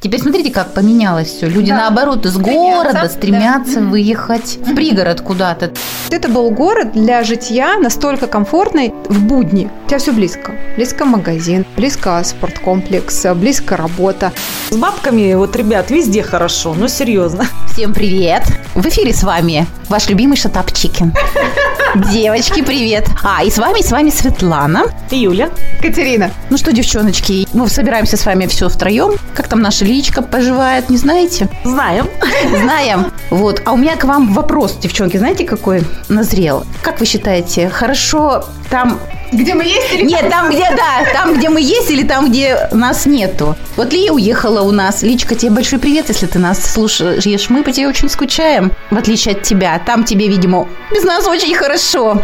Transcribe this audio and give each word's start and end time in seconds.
Теперь 0.00 0.20
смотрите, 0.20 0.50
как 0.50 0.74
поменялось 0.74 1.28
все. 1.28 1.48
Люди, 1.48 1.70
Да. 1.70 1.76
наоборот, 1.78 2.26
из 2.26 2.32
Стремятся, 2.34 2.52
города 2.92 3.08
стремятся 3.08 3.80
да. 3.80 3.86
выехать 3.86 4.58
в 4.58 4.74
пригород 4.74 5.20
куда-то. 5.20 5.72
Это 6.10 6.28
был 6.28 6.50
город 6.50 6.92
для 6.92 7.22
житья 7.24 7.78
настолько 7.78 8.26
комфортный 8.26 8.92
в 9.08 9.22
будни. 9.24 9.70
У 9.84 9.88
тебя 9.88 9.98
все 9.98 10.12
близко. 10.12 10.52
Близко 10.76 11.04
магазин, 11.04 11.64
близко 11.76 12.22
спорткомплекс, 12.24 13.26
близко 13.34 13.76
работа. 13.76 14.32
С 14.70 14.76
бабками, 14.76 15.34
вот, 15.34 15.54
ребят, 15.56 15.90
везде 15.90 16.22
хорошо, 16.22 16.74
ну, 16.76 16.88
серьезно. 16.88 17.46
Всем 17.72 17.92
привет! 17.94 18.42
В 18.74 18.86
эфире 18.86 19.12
с 19.12 19.22
вами 19.22 19.66
ваш 19.88 20.08
любимый 20.08 20.36
Шатап 20.36 20.72
Чикен. 20.72 21.12
Девочки, 21.96 22.62
привет! 22.62 23.08
А, 23.22 23.42
и 23.42 23.50
с 23.50 23.56
вами, 23.56 23.80
с 23.80 23.90
вами 23.90 24.10
Светлана. 24.10 24.84
Юля. 25.10 25.48
Катерина, 25.80 26.30
Ну 26.50 26.58
что, 26.58 26.72
девчоночки, 26.72 27.48
мы 27.54 27.68
собираемся 27.70 28.18
с 28.18 28.26
вами 28.26 28.46
все 28.46 28.68
втроем. 28.68 29.14
Как 29.34 29.48
там 29.48 29.60
наша 29.62 29.86
личка 29.86 30.20
поживает, 30.20 30.90
не 30.90 30.98
знаете? 30.98 31.48
Знаем. 31.64 32.06
Знаем. 32.50 33.12
Вот. 33.30 33.62
А 33.64 33.72
у 33.72 33.78
меня 33.78 33.96
к 33.96 34.04
вам 34.04 34.34
вопрос, 34.34 34.76
девчонки, 34.76 35.16
знаете, 35.16 35.44
какой 35.44 35.84
назрел? 36.10 36.66
Как 36.82 37.00
вы 37.00 37.06
считаете, 37.06 37.70
хорошо 37.70 38.44
там... 38.68 39.00
где 39.32 39.54
мы 39.54 39.64
есть 39.64 39.92
или 39.92 40.04
Нет, 40.04 40.28
там, 40.30 40.50
где, 40.50 40.68
да, 40.70 41.04
там, 41.12 41.34
где 41.34 41.48
мы 41.48 41.60
есть 41.60 41.90
или 41.90 42.02
там, 42.02 42.28
где 42.28 42.68
нас 42.72 43.06
нету. 43.06 43.56
Вот 43.76 43.92
Лия 43.92 44.12
уехала 44.12 44.62
у 44.62 44.70
нас. 44.70 45.02
Личка, 45.02 45.34
тебе 45.34 45.50
большой 45.50 45.78
привет, 45.78 46.08
если 46.08 46.26
ты 46.26 46.38
нас 46.38 46.62
слушаешь. 46.62 47.50
Мы 47.50 47.62
по 47.62 47.72
тебе 47.72 47.88
очень 47.88 48.08
скучаем, 48.08 48.72
в 48.90 48.96
отличие 48.96 49.34
от 49.34 49.42
тебя. 49.42 49.78
Там 49.84 50.04
тебе, 50.04 50.28
видимо, 50.28 50.68
без 50.92 51.04
нас 51.04 51.26
очень 51.26 51.54
хорошо. 51.54 52.22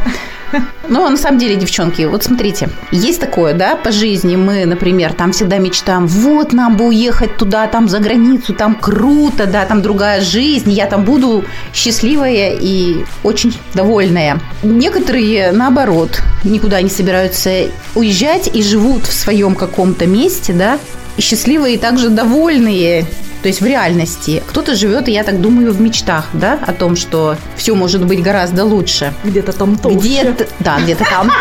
Ну, 0.89 1.09
на 1.09 1.17
самом 1.17 1.39
деле, 1.39 1.57
девчонки, 1.57 2.03
вот 2.03 2.25
смотрите, 2.25 2.69
есть 2.91 3.21
такое, 3.21 3.55
да, 3.55 3.77
по 3.77 3.93
жизни. 3.93 4.37
Мы, 4.37 4.67
например, 4.67 5.13
там 5.13 5.33
всегда 5.33 5.59
мечтаем, 5.59 6.07
вот 6.07 6.53
нам 6.53 6.77
бы 6.77 6.87
уехать 6.89 7.37
туда, 7.37 7.67
там 7.67 7.89
за 7.89 7.99
границу, 7.99 8.53
там 8.55 8.75
круто, 8.75 9.47
да, 9.47 9.65
там 9.65 9.83
другая 9.83 10.21
жизнь, 10.21 10.71
я 10.71 10.87
там 10.87 11.05
буду 11.05 11.45
счастливая 11.73 12.57
и 12.61 13.05
очень 13.23 13.57
довольная. 13.75 14.41
Некоторые, 14.63 15.53
наоборот, 15.53 16.23
никуда 16.45 16.83
не 16.83 16.91
собираются 16.91 17.69
уезжать 17.95 18.51
и 18.53 18.63
живут 18.63 19.07
в 19.07 19.13
своем 19.13 19.55
каком-то 19.55 20.07
месте, 20.07 20.53
да, 20.53 20.79
счастливые 21.19 21.77
и 21.77 21.79
также 21.79 22.11
довольные. 22.11 23.07
То 23.43 23.49
есть 23.49 23.61
в 23.61 23.67
реальности. 23.67 24.43
Кто-то 24.47 24.77
живет, 24.77 25.09
я 25.09 25.25
так 25.25 25.41
думаю, 25.41 25.73
в 25.73 25.81
мечтах, 25.81 26.29
да, 26.33 26.59
о 26.65 26.73
том, 26.73 26.97
что 26.97 27.37
все 27.57 27.75
может 27.75 28.07
быть 28.07 28.23
гораздо 28.23 28.65
лучше. 28.65 29.13
Где-то 29.25 29.53
там 29.53 29.77
толще. 29.77 29.99
Где-то, 29.99 30.47
да, 30.61 30.79
где-то 30.81 31.05
там. 31.05 31.31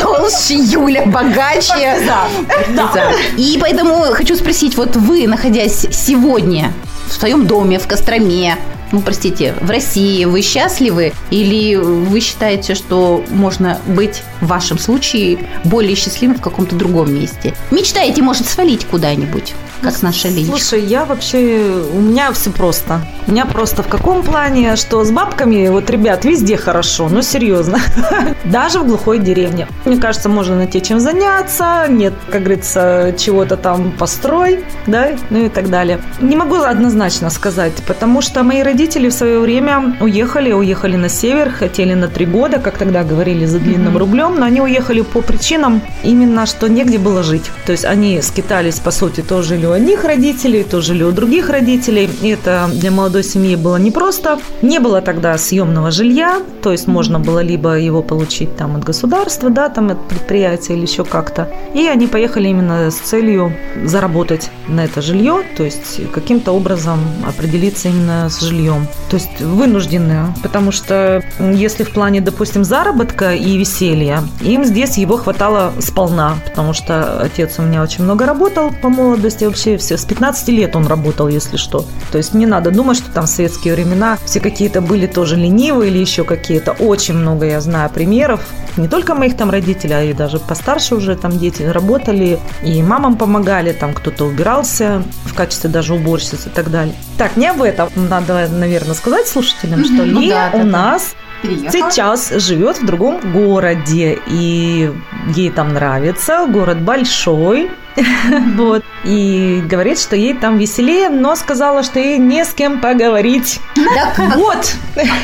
Толще, 0.00 0.54
Юля, 0.54 1.06
богаче. 1.06 2.00
Да, 2.04 2.28
да. 2.74 3.12
И 3.36 3.58
поэтому 3.60 3.94
хочу 4.12 4.34
спросить, 4.34 4.76
вот 4.76 4.96
вы, 4.96 5.26
находясь 5.28 5.86
сегодня 5.92 6.72
в 7.08 7.12
своем 7.12 7.46
доме, 7.46 7.78
в 7.78 7.86
Костроме, 7.86 8.56
ну, 8.90 9.00
простите, 9.00 9.54
в 9.60 9.70
России, 9.70 10.24
вы 10.24 10.40
счастливы? 10.42 11.12
Или 11.30 11.76
вы 11.76 12.20
считаете, 12.20 12.74
что 12.74 13.22
можно 13.28 13.80
быть 13.86 14.22
в 14.40 14.46
вашем 14.46 14.78
случае 14.78 15.38
более 15.64 15.94
счастливым 15.94 16.38
в 16.38 16.40
каком-то 16.40 16.74
другом 16.74 17.14
месте? 17.14 17.54
Мечтаете, 17.70 18.22
может, 18.22 18.46
свалить 18.46 18.86
куда-нибудь, 18.86 19.54
как 19.82 20.02
наша 20.02 20.28
Лилечка? 20.28 20.58
Слушай, 20.58 20.84
я 20.84 21.04
вообще, 21.04 21.82
у 21.92 22.00
меня 22.00 22.32
все 22.32 22.50
просто. 22.50 23.00
У 23.26 23.32
меня 23.32 23.46
просто 23.46 23.82
в 23.82 23.88
каком 23.88 24.22
плане, 24.22 24.76
что 24.76 25.04
с 25.04 25.10
бабками, 25.10 25.68
вот, 25.68 25.90
ребят, 25.90 26.24
везде 26.24 26.56
хорошо, 26.56 27.08
ну, 27.10 27.22
серьезно. 27.22 27.78
Даже 28.44 28.80
в 28.80 28.86
глухой 28.86 29.18
деревне. 29.18 29.68
Мне 29.84 29.96
кажется, 29.96 30.28
можно 30.28 30.56
найти 30.56 30.82
чем 30.82 31.00
заняться, 31.00 31.86
нет, 31.88 32.14
как 32.30 32.42
говорится, 32.42 33.14
чего-то 33.18 33.56
там 33.56 33.92
построй, 33.92 34.64
да, 34.86 35.10
ну 35.30 35.44
и 35.46 35.48
так 35.48 35.70
далее. 35.70 36.00
Не 36.20 36.36
могу 36.36 36.56
однозначно 36.56 37.30
сказать, 37.30 37.74
потому 37.86 38.22
что 38.22 38.42
мои 38.42 38.62
родители 38.62 39.08
в 39.08 39.12
свое 39.12 39.38
время 39.40 39.96
уехали, 40.00 40.52
уехали 40.52 40.96
на 40.96 41.08
север, 41.08 41.50
хотели 41.50 41.94
на 41.94 42.08
три 42.08 42.26
года, 42.26 42.58
как 42.58 42.78
тогда 42.78 43.04
говорили, 43.04 43.44
за 43.46 43.58
длинным 43.58 43.96
рублем, 43.96 44.36
но 44.38 44.46
они 44.46 44.60
уехали 44.60 45.02
по 45.02 45.20
причинам 45.20 45.82
именно, 46.02 46.46
что 46.46 46.68
негде 46.68 46.98
было 46.98 47.22
жить. 47.22 47.50
То 47.66 47.72
есть 47.72 47.84
они 47.84 48.20
скитались, 48.22 48.80
по 48.80 48.90
сути, 48.90 49.20
то 49.20 49.42
жили 49.42 49.67
у 49.68 49.72
одних 49.72 50.04
родителей, 50.04 50.64
то 50.64 50.80
жили 50.80 51.02
у 51.02 51.12
других 51.12 51.50
родителей. 51.50 52.08
И 52.22 52.28
это 52.28 52.68
для 52.72 52.90
молодой 52.90 53.22
семьи 53.22 53.56
было 53.56 53.76
непросто. 53.76 54.38
Не 54.62 54.78
было 54.78 55.00
тогда 55.00 55.36
съемного 55.38 55.90
жилья, 55.90 56.40
то 56.62 56.72
есть 56.72 56.86
можно 56.86 57.20
было 57.20 57.40
либо 57.40 57.78
его 57.78 58.02
получить 58.02 58.56
там 58.56 58.76
от 58.76 58.84
государства, 58.84 59.50
да, 59.50 59.68
там 59.68 59.90
от 59.90 60.08
предприятия 60.08 60.74
или 60.74 60.82
еще 60.82 61.04
как-то. 61.04 61.48
И 61.74 61.86
они 61.86 62.06
поехали 62.06 62.48
именно 62.48 62.90
с 62.90 62.96
целью 62.96 63.52
заработать 63.84 64.50
на 64.68 64.84
это 64.84 65.02
жилье, 65.02 65.42
то 65.56 65.64
есть 65.64 66.00
каким-то 66.12 66.52
образом 66.52 66.98
определиться 67.26 67.88
именно 67.88 68.28
с 68.28 68.40
жильем. 68.40 68.86
То 69.10 69.16
есть 69.16 69.40
вынуждены, 69.40 70.34
потому 70.42 70.72
что 70.72 71.22
если 71.38 71.84
в 71.84 71.90
плане, 71.90 72.20
допустим, 72.20 72.64
заработка 72.64 73.34
и 73.34 73.58
веселья, 73.58 74.22
им 74.40 74.64
здесь 74.64 74.98
его 74.98 75.16
хватало 75.16 75.72
сполна, 75.80 76.36
потому 76.48 76.72
что 76.72 77.20
отец 77.20 77.58
у 77.58 77.62
меня 77.62 77.82
очень 77.82 78.04
много 78.04 78.26
работал 78.26 78.70
по 78.82 78.88
молодости, 78.88 79.44
вообще 79.58 79.76
все 79.76 79.96
с 79.96 80.04
15 80.04 80.48
лет 80.48 80.76
он 80.76 80.86
работал, 80.86 81.26
если 81.26 81.56
что. 81.56 81.84
То 82.12 82.18
есть 82.18 82.32
не 82.32 82.46
надо 82.46 82.70
думать, 82.70 82.96
что 82.96 83.10
там 83.10 83.24
в 83.24 83.28
советские 83.28 83.74
времена 83.74 84.16
все 84.24 84.38
какие-то 84.38 84.80
были 84.80 85.06
тоже 85.06 85.34
ленивые 85.34 85.90
или 85.90 85.98
еще 85.98 86.22
какие-то. 86.22 86.72
Очень 86.72 87.14
много 87.14 87.46
я 87.46 87.60
знаю 87.60 87.90
примеров, 87.90 88.40
не 88.76 88.86
только 88.86 89.14
моих 89.14 89.36
там 89.36 89.50
родителей, 89.50 89.94
а 89.94 90.02
и 90.04 90.12
даже 90.12 90.38
постарше 90.38 90.94
уже 90.94 91.16
там 91.16 91.38
дети 91.38 91.62
работали, 91.62 92.38
и 92.62 92.80
мамам 92.82 93.16
помогали, 93.16 93.72
там 93.72 93.94
кто-то 93.94 94.26
убирался 94.26 95.02
в 95.24 95.34
качестве 95.34 95.68
даже 95.70 95.94
уборщицы 95.94 96.48
и 96.48 96.50
так 96.50 96.70
далее. 96.70 96.94
Так, 97.16 97.36
не 97.36 97.48
об 97.48 97.60
этом 97.60 97.88
надо, 97.96 98.48
наверное, 98.48 98.94
сказать 98.94 99.26
слушателям, 99.26 99.84
что 99.84 100.04
Ну 100.04 100.20
Лия 100.20 100.50
да, 100.52 100.58
да, 100.58 100.64
у 100.64 100.70
да. 100.70 100.98
Нас 101.42 101.72
сейчас 101.72 102.30
живет 102.30 102.78
в 102.80 102.86
другом 102.86 103.20
городе, 103.32 104.18
и 104.26 104.90
ей 105.34 105.50
там 105.50 105.72
нравится, 105.74 106.46
город 106.48 106.80
большой, 106.80 107.70
вот, 108.56 108.84
и 109.04 109.62
говорит, 109.68 109.98
что 109.98 110.16
ей 110.16 110.34
там 110.34 110.58
веселее, 110.58 111.08
но 111.08 111.34
сказала, 111.36 111.82
что 111.82 111.98
ей 111.98 112.18
не 112.18 112.44
с 112.44 112.48
кем 112.52 112.80
поговорить. 112.80 113.60
Так 113.74 114.18
Вот. 114.36 114.74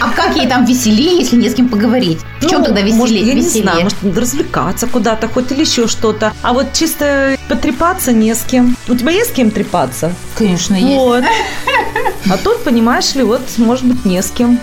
А 0.00 0.10
как 0.10 0.36
ей 0.36 0.48
там 0.48 0.64
веселее, 0.64 1.18
если 1.18 1.36
не 1.36 1.48
с 1.48 1.54
кем 1.54 1.68
поговорить? 1.68 2.20
В 2.40 2.48
чем 2.48 2.60
Ну, 2.60 2.66
тогда 2.66 2.80
веселее? 2.80 2.98
Может, 2.98 3.16
я 3.16 3.34
не 3.34 3.42
знаю, 3.42 3.82
может, 3.84 4.18
развлекаться 4.18 4.86
куда-то, 4.86 5.28
хоть 5.28 5.52
или 5.52 5.60
еще 5.60 5.86
что-то. 5.86 6.32
А 6.42 6.52
вот 6.52 6.72
чисто 6.72 7.36
потрепаться 7.48 8.12
не 8.12 8.34
с 8.34 8.42
кем. 8.42 8.76
У 8.88 8.94
тебя 8.94 9.12
есть 9.12 9.30
с 9.30 9.32
кем 9.32 9.50
трепаться? 9.50 10.12
Конечно, 10.36 10.74
есть. 10.74 10.86
Вот. 10.86 11.24
А 12.30 12.38
тут, 12.38 12.64
понимаешь 12.64 13.14
ли, 13.14 13.22
вот, 13.22 13.42
может 13.58 13.84
быть, 13.84 14.04
не 14.06 14.22
с 14.22 14.30
кем. 14.30 14.58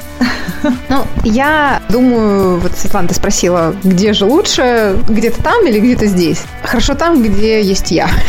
Ну, 0.89 1.05
я 1.23 1.81
думаю, 1.89 2.59
вот, 2.59 2.73
Светлана, 2.77 3.07
ты 3.07 3.15
спросила, 3.15 3.75
где 3.83 4.13
же 4.13 4.25
лучше, 4.25 4.97
где-то 5.09 5.41
там 5.41 5.65
или 5.65 5.79
где-то 5.79 6.05
здесь? 6.05 6.43
Хорошо 6.63 6.93
там, 6.93 7.21
где 7.23 7.61
есть 7.61 7.91
я. 7.91 8.09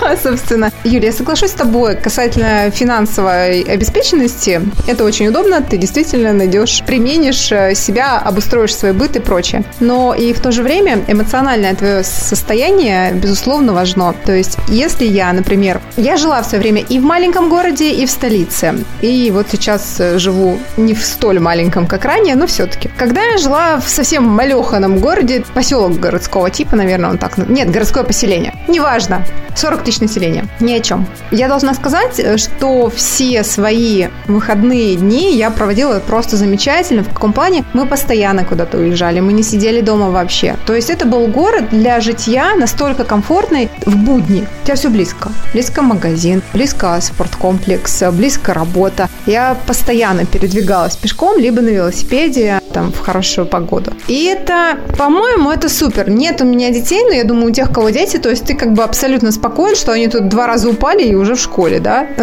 Да, 0.00 0.16
собственно. 0.16 0.70
Юлия, 0.84 1.06
я 1.06 1.12
соглашусь 1.12 1.50
с 1.50 1.54
тобой 1.54 1.96
касательно 1.96 2.70
финансовой 2.70 3.62
обеспеченности. 3.62 4.60
Это 4.86 5.04
очень 5.04 5.28
удобно, 5.28 5.60
ты 5.60 5.76
действительно 5.76 6.32
найдешь, 6.32 6.82
применишь 6.86 7.52
э, 7.52 7.74
себя, 7.74 8.18
обустроишь 8.18 8.74
свой 8.74 8.92
быт 8.92 9.16
и 9.16 9.20
прочее. 9.20 9.64
Но 9.80 10.14
и 10.14 10.32
в 10.32 10.40
то 10.40 10.52
же 10.52 10.62
время 10.62 11.04
эмоциональное 11.06 11.74
твое 11.74 12.02
состояние, 12.02 13.12
безусловно, 13.12 13.72
важно. 13.72 14.14
То 14.24 14.32
есть, 14.32 14.56
если 14.68 15.04
я, 15.04 15.32
например, 15.32 15.80
я 15.96 16.16
жила 16.16 16.42
в 16.42 16.46
свое 16.46 16.62
время 16.62 16.82
и 16.82 16.98
в 16.98 17.02
маленьком 17.02 17.48
городе, 17.48 17.92
и 17.92 18.06
в 18.06 18.10
столице. 18.10 18.74
И 19.02 19.30
вот 19.32 19.46
сейчас 19.50 19.96
э, 19.98 20.18
живу 20.30 20.58
не 20.76 20.94
в 20.94 21.04
столь 21.04 21.40
маленьком, 21.40 21.86
как 21.86 22.04
ранее, 22.04 22.36
но 22.36 22.46
все-таки. 22.46 22.88
Когда 22.96 23.22
я 23.22 23.38
жила 23.38 23.80
в 23.80 23.88
совсем 23.88 24.24
малеханом 24.24 24.98
городе, 24.98 25.44
поселок 25.54 25.98
городского 25.98 26.50
типа, 26.50 26.76
наверное, 26.76 27.10
он 27.10 27.18
так... 27.18 27.36
Нет, 27.38 27.70
городское 27.70 28.04
поселение. 28.04 28.54
Неважно. 28.68 29.24
40 29.56 29.82
тысяч 29.84 30.00
населения. 30.00 30.46
Ни 30.60 30.72
о 30.72 30.80
чем. 30.80 31.06
Я 31.30 31.48
должна 31.48 31.74
сказать, 31.74 32.18
э, 32.18 32.36
что 32.36 32.90
все 32.90 33.44
свои 33.44 34.08
выходные 34.26 34.96
дни 34.96 35.36
я 35.36 35.50
проводила 35.50 36.00
просто 36.00 36.36
замечательно. 36.36 37.02
В 37.02 37.08
каком 37.08 37.32
плане? 37.32 37.64
Мы 37.72 37.86
постоянно 37.86 38.44
куда-то 38.44 38.78
уезжали, 38.78 39.20
мы 39.20 39.32
не 39.32 39.42
сидели 39.42 39.80
дома 39.80 40.10
вообще. 40.10 40.56
То 40.66 40.74
есть 40.74 40.90
это 40.90 41.06
был 41.06 41.26
город 41.26 41.70
для 41.70 42.00
житья 42.00 42.54
настолько 42.54 43.04
комфортный 43.04 43.70
в 43.86 43.96
будни. 43.96 44.46
У 44.62 44.64
тебя 44.64 44.76
все 44.76 44.88
близко. 44.88 45.30
Близко 45.52 45.82
магазин, 45.82 46.42
близко 46.52 46.98
спорткомплекс, 47.00 48.02
близко 48.12 48.54
работа. 48.54 49.08
Я 49.26 49.56
постоянно 49.66 50.26
передвигалась 50.26 50.96
пешком, 50.96 51.38
либо 51.38 51.60
на 51.60 51.70
велосипеде. 51.70 52.59
Там 52.72 52.92
в 52.92 53.00
хорошую 53.00 53.46
погоду. 53.46 53.92
И 54.08 54.24
это, 54.24 54.78
по-моему, 54.96 55.50
это 55.50 55.68
супер. 55.68 56.08
Нет 56.08 56.40
у 56.40 56.44
меня 56.44 56.70
детей, 56.70 57.02
но 57.04 57.12
я 57.12 57.24
думаю, 57.24 57.50
у 57.50 57.54
тех, 57.54 57.72
кого 57.72 57.90
дети, 57.90 58.16
то 58.16 58.30
есть 58.30 58.44
ты 58.44 58.54
как 58.54 58.72
бы 58.72 58.82
абсолютно 58.82 59.32
спокоен, 59.32 59.76
что 59.76 59.92
они 59.92 60.08
тут 60.08 60.28
два 60.28 60.46
раза 60.46 60.68
упали 60.68 61.02
и 61.02 61.14
уже 61.14 61.34
в 61.34 61.40
школе, 61.40 61.80
да? 61.80 62.06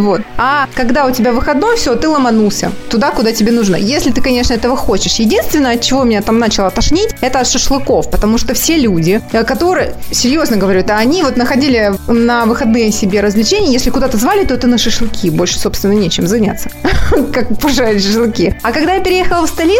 Вот. 0.00 0.22
А 0.36 0.68
когда 0.74 1.06
у 1.06 1.10
тебя 1.10 1.32
выходной, 1.32 1.76
все, 1.76 1.94
ты 1.94 2.08
ломанулся 2.08 2.72
туда, 2.88 3.10
куда 3.10 3.32
тебе 3.32 3.52
нужно. 3.52 3.76
Если 3.76 4.10
ты, 4.10 4.20
конечно, 4.20 4.54
этого 4.54 4.76
хочешь. 4.76 5.16
Единственное, 5.16 5.74
от 5.74 5.82
чего 5.82 6.04
меня 6.04 6.22
там 6.22 6.38
начало 6.38 6.70
тошнить, 6.70 7.10
это 7.20 7.40
от 7.40 7.46
шашлыков, 7.46 8.10
потому 8.10 8.38
что 8.38 8.54
все 8.54 8.76
люди, 8.76 9.20
э, 9.32 9.44
которые, 9.44 9.94
серьезно 10.10 10.56
говорю, 10.56 10.80
это 10.80 10.96
они 10.96 11.22
вот 11.22 11.36
находили 11.36 11.92
на 12.08 12.46
выходные 12.46 12.92
себе 12.92 13.20
развлечения, 13.20 13.72
если 13.72 13.90
куда-то 13.90 14.16
звали, 14.16 14.44
то 14.44 14.54
это 14.54 14.66
на 14.66 14.78
шашлыки. 14.78 15.30
Больше, 15.30 15.58
собственно, 15.58 15.92
нечем 15.92 16.26
заняться, 16.26 16.70
как 17.32 17.58
пожарить 17.58 18.04
шашлыки. 18.04 18.54
А 18.62 18.72
когда 18.72 18.94
я 18.94 19.00
переехала 19.00 19.46
в 19.46 19.50
столицу, 19.50 19.79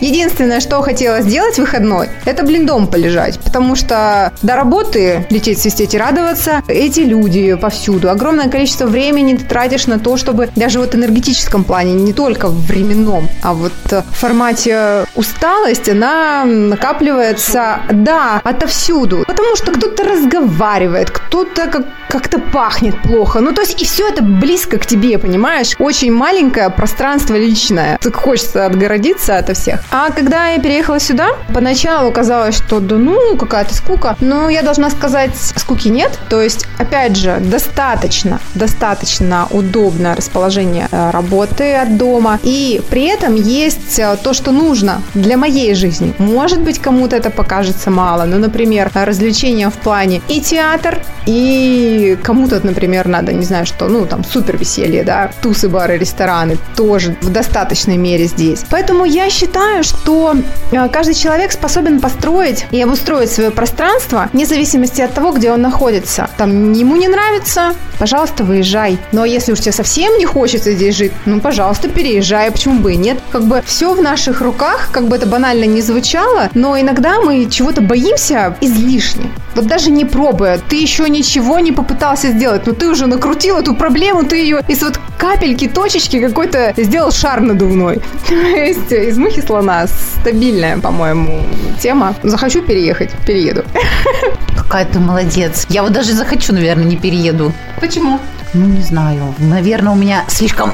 Единственное, 0.00 0.60
что 0.60 0.80
хотела 0.82 1.22
сделать 1.22 1.58
выходной, 1.58 2.08
это, 2.24 2.44
блин, 2.44 2.66
дом 2.66 2.86
полежать. 2.86 3.38
Потому 3.40 3.74
что 3.74 4.32
до 4.42 4.54
работы 4.54 5.26
лететь, 5.30 5.60
свистеть 5.60 5.94
и 5.94 5.98
радоваться, 5.98 6.62
эти 6.68 7.00
люди 7.00 7.54
повсюду. 7.54 8.10
Огромное 8.10 8.48
количество 8.48 8.86
времени 8.86 9.34
ты 9.34 9.44
тратишь 9.44 9.86
на 9.86 9.98
то, 9.98 10.16
чтобы 10.16 10.50
даже 10.54 10.78
вот 10.78 10.92
в 10.92 10.94
энергетическом 10.94 11.64
плане, 11.64 11.94
не 11.94 12.12
только 12.12 12.48
в 12.48 12.66
временном, 12.66 13.28
а 13.42 13.54
вот 13.54 13.72
в 13.90 14.04
формате 14.12 15.04
усталости, 15.16 15.90
она 15.90 16.44
накапливается, 16.44 17.80
да, 17.90 18.40
отовсюду. 18.44 19.24
Потому 19.26 19.56
что 19.56 19.72
кто-то 19.72 20.04
разговаривает, 20.04 21.10
кто-то 21.10 21.66
как, 21.66 21.86
как-то 22.08 22.38
пахнет 22.38 23.00
плохо. 23.02 23.40
Ну, 23.40 23.52
то 23.52 23.60
есть, 23.60 23.80
и 23.80 23.84
все 23.84 24.08
это 24.08 24.22
близко 24.22 24.78
к 24.78 24.86
тебе, 24.86 25.18
понимаешь? 25.18 25.74
Очень 25.78 26.12
маленькое 26.12 26.70
пространство 26.70 27.36
личное. 27.36 27.98
Так 28.00 28.16
хочется 28.16 28.66
отгородиться 28.66 29.36
от 29.36 29.56
всех. 29.56 29.80
А 29.90 30.10
когда 30.10 30.48
я 30.48 30.58
переехала 30.58 30.98
сюда, 30.98 31.28
поначалу 31.54 32.10
казалось, 32.10 32.56
что 32.56 32.80
да 32.80 32.96
ну, 32.96 33.36
какая-то 33.36 33.74
скука. 33.74 34.16
Но 34.20 34.48
я 34.48 34.62
должна 34.62 34.90
сказать, 34.90 35.36
скуки 35.36 35.88
нет. 35.88 36.18
То 36.28 36.40
есть, 36.40 36.66
опять 36.78 37.16
же, 37.16 37.38
достаточно, 37.40 38.40
достаточно 38.54 39.46
удобное 39.50 40.16
расположение 40.16 40.88
э, 40.90 41.10
работы 41.10 41.74
от 41.74 41.96
дома. 41.96 42.38
И 42.42 42.80
при 42.90 43.04
этом 43.04 43.34
есть 43.34 43.98
э, 43.98 44.16
то, 44.22 44.32
что 44.32 44.50
нужно 44.50 45.02
для 45.14 45.36
моей 45.36 45.74
жизни. 45.74 46.14
Может 46.18 46.60
быть, 46.60 46.78
кому-то 46.78 47.16
это 47.16 47.30
покажется 47.30 47.90
мало. 47.90 48.24
Ну, 48.24 48.38
например, 48.38 48.90
развлечения 48.94 49.68
в 49.68 49.74
плане 49.74 50.22
и 50.28 50.40
театр, 50.40 51.00
и 51.26 51.97
кому-то, 52.22 52.60
например, 52.64 53.08
надо, 53.08 53.32
не 53.32 53.44
знаю, 53.44 53.66
что, 53.66 53.88
ну, 53.88 54.06
там, 54.06 54.24
супер 54.24 54.56
веселье, 54.56 55.04
да, 55.04 55.30
тусы, 55.42 55.68
бары, 55.68 55.98
рестораны 55.98 56.58
тоже 56.76 57.16
в 57.20 57.30
достаточной 57.30 57.96
мере 57.96 58.26
здесь. 58.26 58.64
Поэтому 58.70 59.04
я 59.04 59.30
считаю, 59.30 59.84
что 59.84 60.34
э, 60.72 60.88
каждый 60.88 61.14
человек 61.14 61.52
способен 61.52 62.00
построить 62.00 62.66
и 62.70 62.80
обустроить 62.80 63.30
свое 63.30 63.50
пространство 63.50 64.28
вне 64.32 64.46
зависимости 64.46 65.00
от 65.00 65.14
того, 65.14 65.32
где 65.32 65.52
он 65.52 65.62
находится. 65.62 66.28
Там 66.36 66.72
ему 66.72 66.96
не 66.96 67.08
нравится, 67.08 67.74
пожалуйста, 67.98 68.44
выезжай. 68.44 68.98
Но 69.12 69.24
если 69.24 69.52
уж 69.52 69.60
тебе 69.60 69.72
совсем 69.72 70.18
не 70.18 70.26
хочется 70.26 70.72
здесь 70.72 70.96
жить, 70.96 71.12
ну, 71.26 71.40
пожалуйста, 71.40 71.88
переезжай, 71.88 72.50
почему 72.50 72.80
бы 72.80 72.94
и 72.94 72.96
нет. 72.96 73.18
Как 73.30 73.42
бы 73.44 73.62
все 73.66 73.94
в 73.94 74.02
наших 74.02 74.40
руках, 74.40 74.88
как 74.92 75.08
бы 75.08 75.16
это 75.16 75.26
банально 75.26 75.64
не 75.64 75.82
звучало, 75.82 76.50
но 76.54 76.78
иногда 76.78 77.20
мы 77.20 77.46
чего-то 77.50 77.80
боимся 77.80 78.56
излишне. 78.60 79.30
Вот 79.54 79.66
даже 79.66 79.90
не 79.90 80.04
пробуя, 80.04 80.58
ты 80.68 80.76
еще 80.76 81.08
ничего 81.08 81.58
не 81.58 81.72
попытался 81.88 82.28
сделать, 82.28 82.66
но 82.66 82.74
ты 82.74 82.88
уже 82.88 83.06
накрутил 83.06 83.58
эту 83.58 83.74
проблему, 83.74 84.24
ты 84.24 84.36
ее 84.36 84.60
из 84.68 84.82
вот 84.82 85.00
капельки, 85.16 85.68
точечки 85.68 86.20
какой-то 86.20 86.74
сделал 86.76 87.10
шар 87.10 87.40
надувной. 87.40 88.00
То 88.28 88.34
есть 88.34 88.92
из 88.92 89.16
мухи 89.16 89.40
слона 89.40 89.86
стабильная, 89.86 90.78
по-моему, 90.78 91.42
тема. 91.80 92.14
Захочу 92.22 92.62
переехать, 92.62 93.10
перееду. 93.26 93.64
Какая 94.56 94.84
ты 94.84 94.98
молодец. 94.98 95.66
Я 95.70 95.82
вот 95.82 95.92
даже 95.92 96.12
захочу, 96.12 96.52
наверное, 96.52 96.84
не 96.84 96.96
перееду. 96.96 97.52
Почему? 97.80 98.20
Ну, 98.54 98.66
не 98.66 98.82
знаю. 98.82 99.34
Наверное, 99.38 99.92
у 99.92 99.96
меня 99.96 100.24
слишком 100.28 100.72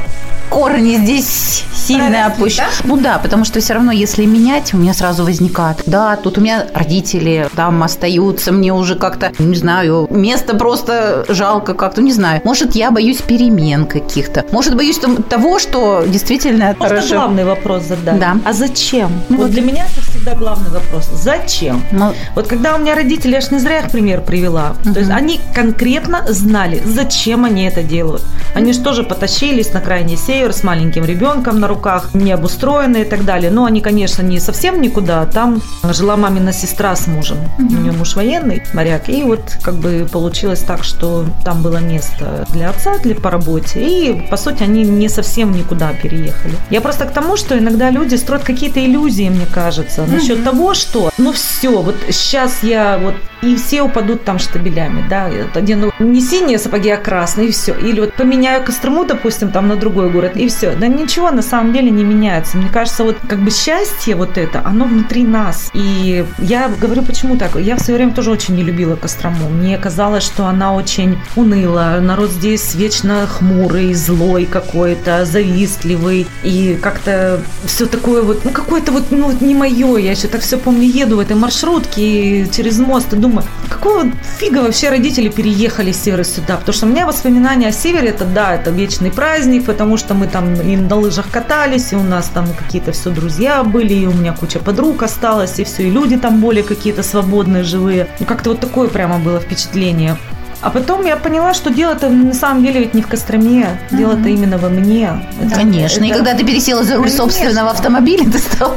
корни 0.54 0.96
здесь 0.98 1.64
сильно 1.74 2.26
опущены. 2.26 2.68
Да? 2.68 2.88
Ну 2.88 2.96
да, 2.96 3.18
потому 3.18 3.44
что 3.44 3.58
все 3.60 3.74
равно, 3.74 3.90
если 3.90 4.24
менять, 4.24 4.72
у 4.72 4.76
меня 4.76 4.94
сразу 4.94 5.24
возникает. 5.24 5.82
Да, 5.86 6.14
тут 6.16 6.38
у 6.38 6.40
меня 6.40 6.66
родители 6.72 7.48
там 7.56 7.82
остаются, 7.82 8.52
мне 8.52 8.72
уже 8.72 8.94
как-то, 8.94 9.32
не 9.40 9.56
знаю, 9.56 10.06
место 10.10 10.56
просто 10.56 11.24
жалко 11.28 11.74
как-то, 11.74 12.02
не 12.02 12.12
знаю. 12.12 12.40
Может, 12.44 12.76
я 12.76 12.92
боюсь 12.92 13.18
перемен 13.18 13.86
каких-то. 13.86 14.44
Может, 14.52 14.76
боюсь 14.76 15.00
того, 15.28 15.58
что 15.58 16.04
действительно 16.06 16.66
Можно 16.78 16.88
хорошо. 16.88 17.14
главный 17.16 17.44
вопрос 17.44 17.82
задать? 17.84 18.20
Да. 18.20 18.36
А 18.44 18.52
зачем? 18.52 19.10
Ну, 19.28 19.38
вот 19.38 19.50
для 19.50 19.62
меня 19.62 19.86
это 19.86 20.08
всегда 20.08 20.34
главный 20.34 20.70
вопрос. 20.70 21.10
Зачем? 21.12 21.82
Ну, 21.90 22.14
вот 22.36 22.46
когда 22.46 22.76
у 22.76 22.78
меня 22.78 22.94
родители, 22.94 23.32
я 23.32 23.40
ж 23.40 23.50
не 23.50 23.58
зря 23.58 23.80
их 23.80 23.90
пример 23.90 24.20
привела. 24.20 24.76
Угу. 24.84 24.94
То 24.94 25.00
есть 25.00 25.10
они 25.10 25.40
конкретно 25.52 26.24
знали, 26.28 26.80
зачем 26.84 27.44
они 27.44 27.64
это 27.64 27.82
делают. 27.82 28.22
Они 28.54 28.72
же 28.72 28.80
тоже 28.80 29.02
потащились 29.02 29.72
на 29.72 29.80
крайний 29.80 30.16
север, 30.16 30.43
север 30.44 30.52
с 30.52 30.62
маленьким 30.62 31.04
ребенком 31.06 31.58
на 31.58 31.68
руках, 31.68 32.10
не 32.12 32.30
обустроены 32.30 33.02
и 33.02 33.04
так 33.04 33.24
далее. 33.24 33.50
Но 33.50 33.64
они, 33.64 33.80
конечно, 33.80 34.22
не 34.22 34.40
совсем 34.40 34.82
никуда. 34.82 35.24
Там 35.24 35.62
жила 35.82 36.16
мамина 36.16 36.52
сестра 36.52 36.94
с 36.94 37.06
мужем. 37.06 37.38
Угу. 37.58 37.74
У 37.74 37.80
нее 37.80 37.92
муж 37.92 38.14
военный, 38.14 38.62
моряк. 38.74 39.08
И 39.08 39.22
вот 39.22 39.40
как 39.62 39.76
бы 39.76 40.06
получилось 40.12 40.60
так, 40.60 40.84
что 40.84 41.24
там 41.44 41.62
было 41.62 41.78
место 41.78 42.46
для 42.50 42.68
отца, 42.68 42.98
для 42.98 43.14
по 43.14 43.30
работе. 43.30 43.80
И, 43.80 44.28
по 44.30 44.36
сути, 44.36 44.62
они 44.62 44.84
не 44.84 45.08
совсем 45.08 45.52
никуда 45.52 45.92
переехали. 46.02 46.54
Я 46.68 46.82
просто 46.82 47.06
к 47.06 47.12
тому, 47.12 47.38
что 47.38 47.58
иногда 47.58 47.88
люди 47.88 48.16
строят 48.16 48.44
какие-то 48.44 48.84
иллюзии, 48.84 49.30
мне 49.30 49.46
кажется, 49.46 50.02
угу. 50.02 50.12
насчет 50.12 50.44
того, 50.44 50.74
что, 50.74 51.10
ну 51.16 51.32
все, 51.32 51.80
вот 51.80 51.96
сейчас 52.10 52.62
я 52.62 52.98
вот 52.98 53.14
и 53.44 53.56
все 53.56 53.82
упадут 53.82 54.24
там 54.24 54.38
штабелями, 54.38 55.04
да, 55.08 55.30
одену 55.54 55.92
не 55.98 56.20
синие 56.20 56.58
сапоги, 56.58 56.90
а 56.90 56.96
красные, 56.96 57.48
и 57.48 57.50
все. 57.52 57.74
Или 57.74 58.00
вот 58.00 58.14
поменяю 58.14 58.64
Кострому, 58.64 59.04
допустим, 59.04 59.50
там 59.50 59.68
на 59.68 59.76
другой 59.76 60.10
город, 60.10 60.23
и 60.34 60.48
все. 60.48 60.74
Да 60.74 60.86
ничего 60.86 61.30
на 61.30 61.42
самом 61.42 61.72
деле 61.72 61.90
не 61.90 62.04
меняется. 62.04 62.56
Мне 62.56 62.68
кажется, 62.68 63.04
вот 63.04 63.16
как 63.28 63.40
бы 63.40 63.50
счастье 63.50 64.14
вот 64.16 64.38
это, 64.38 64.62
оно 64.64 64.84
внутри 64.84 65.24
нас. 65.24 65.70
И 65.74 66.24
я 66.38 66.68
говорю, 66.68 67.02
почему 67.02 67.36
так? 67.36 67.56
Я 67.56 67.76
в 67.76 67.80
свое 67.80 67.98
время 67.98 68.12
тоже 68.12 68.30
очень 68.30 68.54
не 68.54 68.62
любила 68.62 68.96
Кострому. 68.96 69.48
Мне 69.48 69.78
казалось, 69.78 70.24
что 70.24 70.46
она 70.46 70.74
очень 70.74 71.18
уныла. 71.36 71.98
Народ 72.00 72.30
здесь 72.30 72.74
вечно 72.74 73.26
хмурый, 73.26 73.94
злой 73.94 74.46
какой-то, 74.46 75.24
завистливый. 75.24 76.26
И 76.42 76.78
как-то 76.80 77.40
все 77.64 77.86
такое 77.86 78.22
вот, 78.22 78.44
ну 78.44 78.50
какое-то 78.50 78.92
вот, 78.92 79.10
ну 79.10 79.26
вот 79.26 79.40
не 79.40 79.54
мое. 79.54 79.96
Я 79.96 80.12
еще 80.12 80.28
так 80.28 80.40
все 80.40 80.58
помню, 80.58 80.88
еду 80.88 81.16
в 81.16 81.20
этой 81.20 81.36
маршрутке 81.36 82.46
через 82.48 82.78
мост 82.78 83.12
и 83.12 83.16
думаю, 83.16 83.44
какого 83.68 84.04
фига 84.38 84.58
вообще 84.58 84.88
родители 84.88 85.28
переехали 85.28 85.92
с 85.92 86.02
севера 86.02 86.24
сюда? 86.24 86.56
Потому 86.56 86.74
что 86.74 86.86
у 86.86 86.88
меня 86.88 87.06
воспоминания 87.06 87.68
о 87.68 87.72
севере, 87.72 88.08
это 88.08 88.24
да, 88.24 88.54
это 88.54 88.70
вечный 88.70 89.10
праздник, 89.10 89.64
потому 89.66 89.96
что 89.96 90.13
мы 90.14 90.26
там 90.26 90.54
и 90.54 90.76
на 90.76 90.96
лыжах 90.96 91.30
катались, 91.30 91.92
и 91.92 91.96
у 91.96 92.02
нас 92.02 92.30
там 92.32 92.46
какие-то 92.52 92.92
все 92.92 93.10
друзья 93.10 93.62
были, 93.62 93.94
и 93.94 94.06
у 94.06 94.12
меня 94.12 94.32
куча 94.32 94.58
подруг 94.58 95.02
осталось, 95.02 95.58
и 95.58 95.64
все, 95.64 95.84
и 95.84 95.90
люди 95.90 96.16
там 96.16 96.40
более 96.40 96.64
какие-то 96.64 97.02
свободные, 97.02 97.62
живые. 97.62 98.08
Ну, 98.20 98.26
как-то 98.26 98.50
вот 98.50 98.60
такое 98.60 98.88
прямо 98.88 99.18
было 99.18 99.40
впечатление. 99.40 100.16
А 100.64 100.70
потом 100.70 101.04
я 101.04 101.16
поняла, 101.16 101.52
что 101.52 101.68
дело-то 101.68 102.08
на 102.08 102.32
самом 102.32 102.64
деле 102.64 102.80
ведь 102.80 102.94
не 102.94 103.02
в 103.02 103.06
Костроме, 103.06 103.64
mm-hmm. 103.64 103.96
дело-то 103.98 104.28
именно 104.30 104.56
во 104.56 104.70
мне. 104.70 105.10
Это, 105.38 105.56
Конечно. 105.56 106.02
Это... 106.04 106.06
И 106.06 106.16
когда 106.16 106.32
ты 106.32 106.42
пересела 106.42 106.82
за 106.82 106.96
руль 106.96 107.10
Конечно. 107.10 107.24
собственного 107.24 107.70
автомобиля, 107.70 108.24
ты 108.30 108.38
стала 108.38 108.74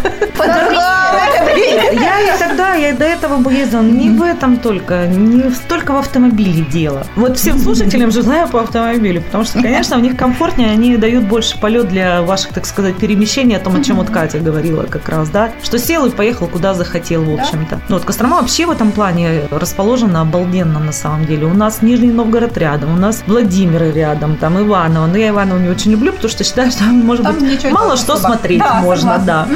Я 1.93 2.35
и 2.35 2.39
тогда, 2.39 2.73
я 2.73 2.93
до 2.93 3.05
этого 3.05 3.49
ездила 3.49 3.81
не 3.81 4.09
в 4.09 4.21
этом 4.21 4.57
только, 4.57 5.07
не 5.07 5.49
столько 5.51 5.93
в 5.93 5.97
автомобиле 5.97 6.63
дело. 6.63 7.05
Вот 7.15 7.37
всем 7.37 7.57
слушателям 7.59 8.11
желаю 8.11 8.47
по 8.47 8.61
автомобилю, 8.61 9.21
потому 9.21 9.43
что, 9.43 9.61
конечно, 9.61 9.97
у 9.97 9.99
них 9.99 10.15
комфортнее, 10.17 10.71
они 10.71 10.97
дают 10.97 11.23
больше 11.25 11.59
полет 11.59 11.87
для 11.87 12.21
ваших, 12.21 12.53
так 12.53 12.65
сказать, 12.65 12.97
перемещений, 12.97 13.57
о 13.57 13.59
том, 13.59 13.75
о 13.75 13.83
чем 13.83 13.97
вот 13.97 14.09
Катя 14.09 14.39
говорила 14.39 14.83
как 14.83 15.09
раз, 15.09 15.29
да, 15.29 15.51
что 15.63 15.77
сел 15.79 16.05
и 16.05 16.09
поехал 16.09 16.47
куда 16.47 16.73
захотел, 16.73 17.23
в 17.23 17.33
общем-то. 17.33 17.81
Ну 17.89 17.95
вот 17.95 18.05
Кострома 18.05 18.37
вообще 18.37 18.65
в 18.65 18.71
этом 18.71 18.91
плане 18.91 19.43
расположена 19.51 20.21
обалденно 20.21 20.79
на 20.79 20.91
самом 20.91 21.25
деле. 21.25 21.45
У 21.45 21.53
нас 21.53 21.81
Нижний 21.81 22.11
Новгород 22.11 22.57
рядом, 22.57 22.93
у 22.93 22.97
нас 22.97 23.23
Владимир 23.27 23.93
рядом, 23.93 24.35
там 24.37 24.59
Иваново. 24.59 25.07
Но 25.07 25.17
я 25.17 25.29
Иваново 25.29 25.59
не 25.59 25.69
очень 25.69 25.91
люблю, 25.91 26.11
потому 26.11 26.29
что 26.29 26.43
считаю, 26.43 26.71
что 26.71 26.83
может 26.85 27.23
там 27.25 27.39
быть, 27.39 27.71
мало 27.71 27.97
что 27.97 28.17
смотреть 28.17 28.59
да, 28.59 28.81
можно, 28.81 29.17
согласна. 29.17 29.47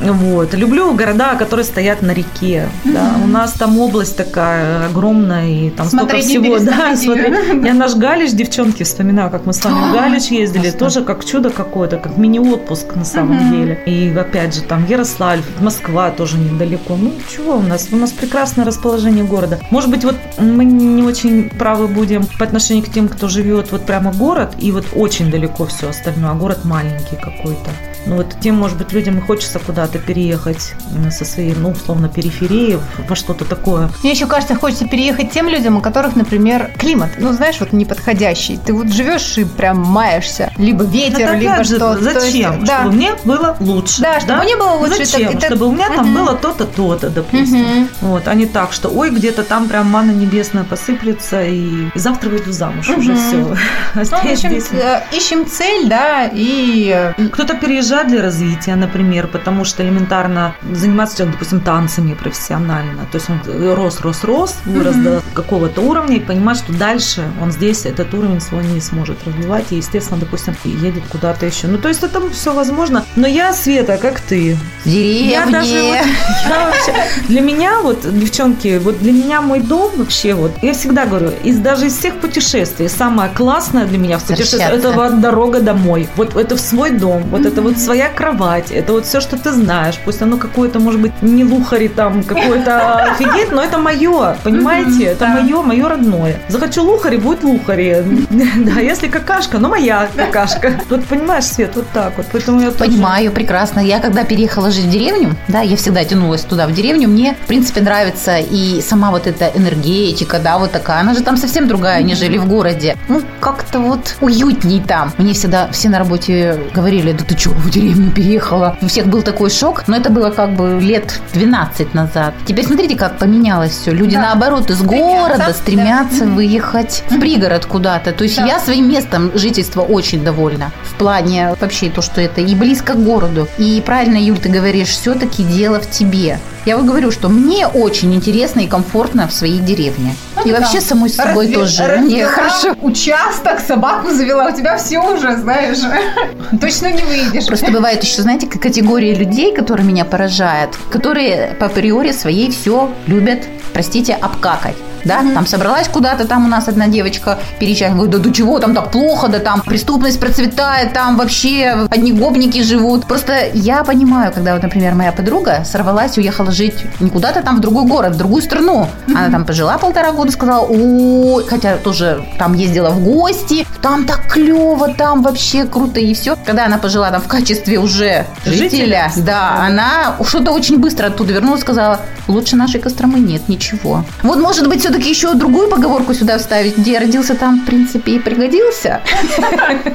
да. 0.00 0.12
Вот. 0.12 0.54
Люблю 0.54 0.90
в 0.90 0.93
города, 0.94 1.34
которые 1.36 1.64
стоят 1.64 2.02
на 2.02 2.12
реке. 2.12 2.68
Да. 2.84 3.14
У 3.22 3.26
нас 3.26 3.52
там 3.52 3.78
область 3.78 4.16
такая 4.16 4.86
огромная, 4.86 5.48
и 5.48 5.70
там 5.70 5.88
Смотреть 5.88 6.28
столько 6.28 6.58
всего. 6.58 6.70
Да, 6.70 6.96
смотри. 6.96 7.34
Я 7.64 7.74
наш 7.74 7.94
Галич, 7.94 8.32
девчонки, 8.32 8.82
вспоминаю, 8.82 9.30
как 9.30 9.46
мы 9.46 9.52
с 9.52 9.64
вами 9.64 9.90
в 9.90 9.92
Галич 9.92 10.26
ездили. 10.26 10.70
Тоже 10.70 11.02
как 11.02 11.24
чудо 11.24 11.50
какое-то, 11.50 11.98
как 11.98 12.16
мини-отпуск 12.16 12.94
на 12.94 13.04
самом 13.04 13.50
деле. 13.50 13.80
И 13.86 14.14
опять 14.16 14.54
же, 14.54 14.62
там 14.62 14.86
Ярославль, 14.86 15.42
Москва 15.60 16.10
тоже 16.10 16.38
недалеко. 16.38 16.96
Ну, 16.96 17.12
чего 17.34 17.56
у 17.56 17.62
нас? 17.62 17.88
У 17.92 17.96
нас 17.96 18.12
прекрасное 18.12 18.64
расположение 18.64 19.24
города. 19.24 19.58
Может 19.70 19.90
быть, 19.90 20.04
вот 20.04 20.16
мы 20.38 20.64
не 20.64 21.02
очень 21.02 21.50
правы 21.50 21.88
будем 21.88 22.26
по 22.38 22.44
отношению 22.44 22.84
к 22.84 22.88
тем, 22.88 23.08
кто 23.08 23.28
живет 23.28 23.72
вот 23.72 23.86
прямо 23.86 24.12
город, 24.12 24.54
и 24.58 24.72
вот 24.72 24.86
очень 24.94 25.30
далеко 25.30 25.66
все 25.66 25.90
остальное, 25.90 26.30
а 26.30 26.34
город 26.34 26.64
маленький 26.64 27.16
какой-то. 27.16 27.70
Ну 28.06 28.16
вот 28.16 28.36
тем, 28.40 28.56
может 28.56 28.76
быть, 28.76 28.92
людям 28.92 29.18
и 29.18 29.20
хочется 29.20 29.58
куда-то 29.58 29.98
переехать 29.98 30.74
со 31.10 31.24
своей, 31.24 31.54
ну, 31.54 31.70
условно, 31.70 32.08
периферии 32.08 32.78
во 33.08 33.16
что-то 33.16 33.44
такое. 33.44 33.90
Мне 34.02 34.12
еще 34.12 34.26
кажется, 34.26 34.54
хочется 34.54 34.86
переехать 34.86 35.30
тем 35.30 35.48
людям, 35.48 35.76
у 35.76 35.80
которых, 35.80 36.16
например, 36.16 36.70
климат, 36.78 37.10
ну, 37.18 37.32
знаешь, 37.32 37.56
вот 37.60 37.72
неподходящий. 37.72 38.58
Ты 38.64 38.72
вот 38.72 38.88
живешь 38.88 39.36
и 39.38 39.44
прям 39.44 39.78
маешься. 39.80 40.52
Либо 40.56 40.84
ветер, 40.84 41.28
Это 41.28 41.34
либо 41.36 41.64
что-то. 41.64 41.96
То 41.96 42.10
есть, 42.10 42.26
Зачем? 42.32 42.64
да. 42.64 42.80
Чтобы 42.82 42.96
мне 42.96 43.12
было 43.24 43.56
лучше. 43.60 44.02
Да, 44.02 44.20
чтобы 44.20 44.42
мне 44.44 44.56
было 44.56 44.72
лучше, 44.72 45.04
Зачем? 45.04 45.32
так 45.38 45.44
Чтобы 45.50 45.66
у 45.66 45.72
меня 45.72 45.88
там 45.88 46.06
Мгм. 46.10 46.14
было 46.14 46.34
то-то, 46.34 46.64
то-то, 46.64 47.10
допустим. 47.10 47.60
Мгм. 47.60 47.88
Вот, 48.00 48.28
а 48.28 48.34
не 48.34 48.46
так, 48.46 48.72
что 48.72 48.88
ой, 48.88 49.10
где-то 49.10 49.42
там 49.42 49.68
прям 49.68 49.90
манна 49.90 50.10
небесная 50.12 50.64
посыплется, 50.64 51.42
и, 51.44 51.86
и 51.94 51.98
завтра 51.98 52.30
выйду 52.30 52.52
замуж 52.52 52.88
уже 52.88 53.12
Мгм. 53.12 53.16
все. 53.28 53.36
Ну, 53.36 53.56
в 54.04 54.12
общем, 54.12 54.50
здесь 54.50 54.68
э, 54.72 55.02
ищем 55.12 55.46
цель, 55.46 55.88
да, 55.88 56.28
и 56.32 57.12
Кто-то 57.32 57.54
переезжает 57.54 58.08
для 58.08 58.22
развития, 58.22 58.74
например, 58.76 59.26
потому 59.28 59.64
что 59.64 59.82
элементарно 59.82 60.54
заниматься, 60.74 61.16
человек, 61.16 61.34
допустим, 61.36 61.60
танцами 61.60 62.14
профессионально. 62.14 63.06
То 63.12 63.18
есть 63.18 63.28
он 63.30 63.40
рос, 63.74 64.00
рос, 64.00 64.24
рос, 64.24 64.56
вырос 64.64 64.94
Мгм. 64.96 65.04
до 65.04 65.22
какого-то 65.34 65.80
уровня 65.80 66.16
и 66.16 66.20
понимает, 66.20 66.58
что 66.58 66.72
дальше 66.72 67.24
он 67.42 67.52
здесь 67.52 67.86
этот 67.86 68.12
уровень 68.14 68.40
свой 68.40 68.64
не 68.64 68.80
сможет 68.80 69.18
развивать. 69.26 69.66
И, 69.70 69.76
естественно, 69.76 70.18
допустим, 70.20 70.54
едет 70.64 71.02
куда-то 71.10 71.46
еще. 71.46 71.66
Ну, 71.66 71.78
то 71.78 71.88
есть 71.88 72.02
это 72.02 72.20
все 72.30 72.52
возможно. 72.52 73.04
Но 73.16 73.26
я, 73.26 73.52
Света, 73.52 73.96
как 73.96 74.20
ты, 74.20 74.56
я 74.84 75.46
даже 75.46 75.82
вот, 75.82 75.96
я 76.48 76.66
вообще- 76.66 76.94
для 77.28 77.40
меня 77.40 77.80
вот, 77.82 78.00
девчонки, 78.18 78.78
вот 78.78 78.98
для 78.98 79.12
меня 79.12 79.40
мой 79.40 79.60
дом 79.60 79.90
вообще 79.96 80.34
вот, 80.34 80.52
я 80.62 80.72
всегда 80.74 81.06
говорю, 81.06 81.30
из 81.42 81.58
даже 81.58 81.86
из 81.86 81.96
всех 81.98 82.20
путешествий 82.20 82.88
самое 82.88 83.30
классное 83.30 83.86
для 83.86 83.98
меня 83.98 84.18
в 84.18 84.24
путешествии 84.24 84.74
это 84.76 84.90
вот 84.92 85.20
дорога 85.20 85.60
домой, 85.60 86.08
вот 86.16 86.36
это 86.36 86.56
в 86.56 86.60
свой 86.60 86.90
дом, 86.90 87.22
вот 87.30 87.46
это 87.46 87.62
вот 87.62 87.78
своя 87.78 88.08
кровать, 88.08 88.70
это 88.70 88.92
вот 88.92 89.06
все, 89.06 89.20
что 89.20 89.36
ты 89.38 89.52
знаешь, 89.52 89.98
пусть 90.04 90.22
оно 90.22 90.36
какое-то 90.64 90.80
может 90.80 91.00
быть 91.00 91.12
не 91.20 91.44
лухари 91.44 91.88
там 91.88 92.22
какое-то 92.22 92.94
офигеть, 93.12 93.52
но 93.52 93.62
это 93.62 93.76
мое, 93.78 94.34
понимаете, 94.42 95.04
это 95.04 95.26
мое, 95.26 95.60
мое 95.60 95.88
родное. 95.88 96.36
Захочу 96.48 96.82
лухари, 96.82 97.18
будет 97.18 97.44
лухари, 97.44 97.96
да, 98.30 98.80
если 98.80 99.08
какашка, 99.08 99.58
ну 99.58 99.68
моя 99.68 100.08
какашка. 100.16 100.72
Вот 100.88 101.04
понимаешь, 101.04 101.44
Свет, 101.44 101.72
вот 101.76 101.86
так 101.92 102.16
вот, 102.16 102.26
поэтому 102.32 102.62
я 102.62 102.70
Понимаю 102.70 103.30
прекрасно. 103.30 103.80
Я 103.80 104.00
когда 104.00 104.24
переехала 104.24 104.70
жить 104.70 104.86
в 104.86 104.90
деревню, 104.90 105.36
да, 105.48 105.60
я 105.60 105.76
всегда 105.76 106.02
тянулась 106.04 106.42
туда, 106.42 106.66
в 106.66 106.72
деревню, 106.72 107.08
мне, 107.08 107.36
в 107.44 107.46
принципе, 107.46 107.82
нравится 107.82 108.38
и 108.38 108.80
сама 108.80 109.10
вот 109.10 109.26
эта 109.26 109.50
энергетика, 109.54 110.38
да, 110.38 110.56
вот 110.56 110.72
такая. 110.72 111.00
Она 111.00 111.12
же 111.12 111.22
там 111.22 111.36
совсем 111.36 111.68
другая, 111.68 112.02
нежели 112.02 112.38
в 112.38 112.48
городе. 112.48 112.96
Ну, 113.08 113.22
как-то 113.40 113.80
вот 113.80 114.16
уютней 114.22 114.80
там. 114.80 115.12
Мне 115.18 115.34
всегда 115.34 115.68
все 115.72 115.90
на 115.90 115.98
работе 115.98 116.58
говорили, 116.74 117.12
да 117.12 117.24
ты 117.24 117.34
чего 117.34 117.54
в 117.54 117.70
деревню 117.70 118.10
переехала? 118.10 118.78
У 118.80 118.86
всех 118.86 119.06
был 119.06 119.22
такой 119.22 119.50
шок, 119.50 119.84
но 119.86 119.96
это 119.96 120.10
было 120.10 120.30
как 120.30 120.53
бы 120.54 120.78
лет 120.80 121.20
12 121.32 121.94
назад. 121.94 122.34
Теперь 122.46 122.66
смотрите, 122.66 122.96
как 122.96 123.18
поменялось 123.18 123.72
все. 123.72 123.90
Люди, 123.92 124.14
Да. 124.16 124.22
наоборот, 124.22 124.70
из 124.70 124.76
Стремятся, 124.78 124.96
города 124.98 125.44
да. 125.48 125.52
стремятся 125.54 126.24
выехать 126.26 127.04
в 127.10 127.18
пригород 127.20 127.66
куда-то. 127.66 128.12
То 128.12 128.24
есть 128.24 128.36
Да. 128.36 128.46
я 128.46 128.60
своим 128.60 128.88
местом 128.88 129.30
жительства 129.34 129.82
очень 129.82 130.22
довольна. 130.24 130.70
В 130.84 130.94
плане 130.94 131.54
вообще 131.60 131.88
то, 131.90 132.02
что 132.02 132.20
это 132.20 132.40
и 132.40 132.54
близко 132.54 132.94
к 132.94 133.02
городу. 133.04 133.48
И 133.58 133.82
правильно, 133.84 134.16
Юль, 134.16 134.38
ты 134.38 134.48
говоришь, 134.48 134.88
все-таки 134.88 135.42
дело 135.42 135.80
в 135.80 135.90
тебе. 135.90 136.38
Я 136.64 136.76
вот 136.78 136.86
говорю, 136.86 137.10
что 137.10 137.28
мне 137.28 137.66
очень 137.66 138.14
интересно 138.14 138.60
и 138.60 138.66
комфортно 138.66 139.28
в 139.28 139.32
своей 139.32 139.58
деревне. 139.58 140.14
И 140.44 140.52
вообще 140.52 140.80
самой 140.80 141.08
с 141.10 141.14
собой 141.16 141.46
Разве- 141.46 141.54
тоже. 141.54 141.82
развела 141.86 142.00
Мне 142.04 142.26
хорошо. 142.26 142.74
Участок, 142.82 143.60
собаку 143.60 144.10
завела, 144.10 144.46
у 144.48 144.52
тебя 144.56 144.76
все 144.76 144.98
уже, 145.00 145.36
знаешь. 145.36 145.78
Точно 146.60 146.92
не 146.92 147.02
выйдешь. 147.02 147.46
Просто 147.46 147.70
бывает 147.70 148.02
еще, 148.02 148.22
знаете, 148.22 148.46
категория 148.46 149.14
людей, 149.14 149.54
которые 149.54 149.86
меня 149.86 150.04
поражают, 150.04 150.76
которые 150.90 151.54
по 151.58 151.66
априори 151.66 152.12
своей 152.12 152.50
все 152.50 152.90
любят, 153.06 153.40
простите, 153.72 154.14
обкакать. 154.14 154.76
Да, 155.04 155.22
там 155.34 155.46
собралась 155.46 155.88
куда-то, 155.88 156.26
там 156.26 156.46
у 156.46 156.48
нас 156.48 156.68
одна 156.68 156.88
девочка 156.88 157.38
переезжает, 157.58 157.94
говорит, 157.94 158.12
да 158.12 158.18
до 158.18 158.32
чего 158.32 158.58
там 158.58 158.74
так 158.74 158.90
плохо, 158.90 159.28
да 159.28 159.38
там 159.38 159.60
преступность 159.60 160.18
процветает, 160.20 160.92
там 160.92 161.16
вообще 161.16 161.86
одни 161.90 162.12
гопники 162.12 162.62
живут. 162.62 163.06
Просто 163.06 163.50
я 163.52 163.84
понимаю, 163.84 164.32
когда 164.32 164.54
вот, 164.54 164.62
например, 164.62 164.94
моя 164.94 165.12
подруга 165.12 165.64
сорвалась, 165.64 166.16
уехала 166.18 166.50
жить 166.50 166.84
не 167.00 167.10
куда-то 167.10 167.42
там 167.42 167.58
в 167.58 167.60
другой 167.60 167.86
город, 167.86 168.14
в 168.14 168.18
другую 168.18 168.42
страну. 168.42 168.88
Она 169.08 169.30
там 169.30 169.44
пожила 169.44 169.78
полтора 169.78 170.12
года, 170.12 170.32
сказала, 170.32 170.66
ой, 170.66 171.44
хотя 171.46 171.76
тоже 171.76 172.24
там 172.38 172.54
ездила 172.54 172.90
в 172.90 173.02
гости, 173.04 173.66
там 173.82 174.06
так 174.06 174.26
клево, 174.28 174.88
там 174.94 175.22
вообще 175.22 175.64
круто 175.64 176.00
и 176.00 176.14
все. 176.14 176.36
Когда 176.44 176.66
она 176.66 176.78
пожила 176.78 177.10
там 177.10 177.20
в 177.20 177.28
качестве 177.28 177.78
уже 177.78 178.26
Жителя? 178.44 179.10
жителя, 179.10 179.12
да, 179.16 179.64
она 179.66 180.16
что-то 180.26 180.52
очень 180.52 180.78
быстро 180.78 181.06
оттуда 181.06 181.32
вернулась, 181.32 181.60
сказала, 181.60 182.00
лучше 182.28 182.56
нашей 182.56 182.80
Костромы 182.80 183.18
нет, 183.18 183.48
ничего. 183.48 184.04
Вот, 184.22 184.38
может 184.38 184.68
быть, 184.68 184.82
все-таки 184.94 185.10
еще 185.10 185.34
другую 185.34 185.68
поговорку 185.68 186.14
сюда 186.14 186.38
вставить, 186.38 186.78
где 186.78 187.00
родился, 187.00 187.34
там, 187.34 187.60
в 187.60 187.64
принципе, 187.66 188.12
и 188.12 188.18
пригодился. 188.20 189.00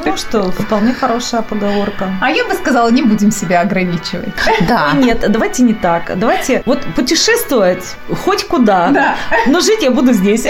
Ну 0.06 0.18
что, 0.18 0.52
вполне 0.52 0.94
хорошая 0.94 1.42
поговорка. 1.42 2.10
А 2.22 2.30
я 2.30 2.44
бы 2.44 2.54
сказала, 2.54 2.90
не 2.90 3.02
будем 3.02 3.32
себя 3.32 3.62
ограничивать. 3.62 4.34
Да. 4.68 4.92
Нет, 4.96 5.24
давайте 5.30 5.64
не 5.64 5.74
так. 5.74 6.20
Давайте 6.20 6.64
вот 6.66 6.82
путешествовать 6.96 7.96
хоть 8.26 8.46
куда. 8.46 8.90
Да. 8.90 9.16
Но 9.48 9.62
жить 9.62 9.82
я 9.84 9.92
буду 9.92 10.12
здесь. 10.12 10.46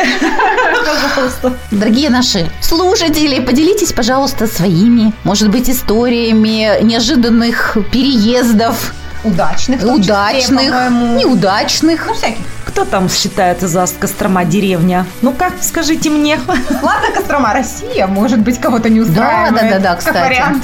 Пожалуйста. 1.14 1.54
Дорогие 1.70 2.10
наши 2.10 2.50
слушатели, 2.62 3.40
поделитесь, 3.46 3.94
пожалуйста, 3.94 4.48
своими, 4.48 5.14
может 5.24 5.50
быть, 5.50 5.70
историями 5.70 6.82
неожиданных 6.84 7.78
переездов, 7.92 8.94
Удачных. 9.24 9.82
числе, 9.82 9.94
удачных, 9.94 10.72
по-моему. 10.72 11.20
неудачных. 11.20 12.08
Ну, 12.08 12.14
всяких. 12.14 12.38
Кто 12.70 12.86
там 12.86 13.10
считает 13.10 13.64
из 13.64 13.76
вас 13.76 13.94
Кострома 14.00 14.46
деревня? 14.46 15.06
Ну 15.22 15.34
как, 15.34 15.54
скажите 15.62 16.10
мне. 16.10 16.40
Ладно, 16.48 17.12
Кострома, 17.14 17.52
Россия, 17.54 18.06
может 18.08 18.40
быть, 18.40 18.60
кого-то 18.62 18.90
не 18.90 19.02
устраивает. 19.02 19.54
да, 19.56 19.70
да, 19.70 19.80
да, 19.80 19.90
Как 19.90 20.00
кстати. 20.00 20.18
вариант. 20.18 20.64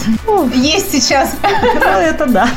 Есть 0.54 0.92
сейчас. 0.92 1.32
Ну 1.42 1.82
это 2.00 2.26
да. 2.28 2.48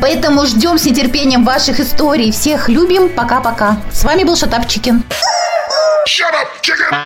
Поэтому 0.00 0.44
ждем 0.46 0.78
с 0.78 0.84
нетерпением 0.84 1.44
ваших 1.44 1.80
историй. 1.80 2.30
Всех 2.32 2.68
любим. 2.68 3.08
Пока-пока. 3.08 3.78
С 3.90 4.04
вами 4.04 4.24
был 4.24 4.36
Шатап 4.36 4.68
Чикен. 4.68 5.02
Shut 6.06 6.32
up, 6.34 6.48
chicken! 6.62 6.98